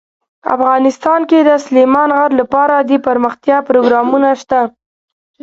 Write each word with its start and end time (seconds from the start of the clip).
افغانستان 0.55 1.19
کې 1.29 1.39
د 1.43 1.49
سلیمان 1.65 2.09
غر 2.17 2.31
لپاره 2.41 2.75
دپرمختیا 2.91 3.57
پروګرامونه 3.67 4.27
شته. 4.41 4.59